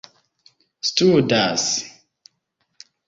[0.93, 1.61] studas